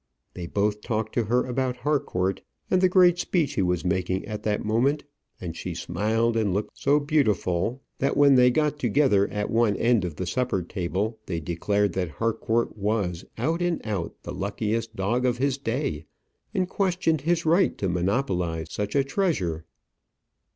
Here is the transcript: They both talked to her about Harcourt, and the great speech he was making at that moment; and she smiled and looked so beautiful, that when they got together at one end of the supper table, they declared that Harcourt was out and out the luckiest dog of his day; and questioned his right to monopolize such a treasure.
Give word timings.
They 0.33 0.47
both 0.47 0.81
talked 0.81 1.13
to 1.13 1.25
her 1.25 1.45
about 1.45 1.77
Harcourt, 1.77 2.41
and 2.71 2.81
the 2.81 2.89
great 2.89 3.19
speech 3.19 3.53
he 3.53 3.61
was 3.61 3.85
making 3.85 4.25
at 4.25 4.41
that 4.41 4.65
moment; 4.65 5.03
and 5.39 5.55
she 5.55 5.75
smiled 5.75 6.35
and 6.35 6.55
looked 6.55 6.75
so 6.75 6.99
beautiful, 6.99 7.83
that 7.99 8.17
when 8.17 8.33
they 8.33 8.49
got 8.49 8.79
together 8.79 9.27
at 9.29 9.51
one 9.51 9.75
end 9.77 10.03
of 10.03 10.15
the 10.15 10.25
supper 10.25 10.63
table, 10.63 11.19
they 11.27 11.39
declared 11.39 11.93
that 11.93 12.09
Harcourt 12.17 12.75
was 12.75 13.25
out 13.37 13.61
and 13.61 13.79
out 13.85 14.15
the 14.23 14.33
luckiest 14.33 14.95
dog 14.95 15.23
of 15.23 15.37
his 15.37 15.59
day; 15.59 16.05
and 16.51 16.67
questioned 16.67 17.21
his 17.21 17.45
right 17.45 17.77
to 17.77 17.87
monopolize 17.87 18.71
such 18.71 18.95
a 18.95 19.03
treasure. 19.03 19.65